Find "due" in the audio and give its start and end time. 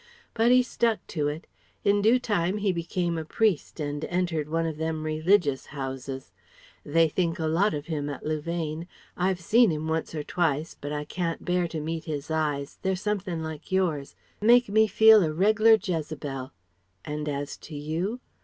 2.01-2.17